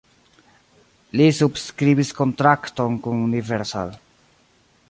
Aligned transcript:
Li 1.19 1.27
subskribis 1.41 2.13
kontrakton 2.23 2.99
kun 3.05 3.23
Universal. 3.29 3.97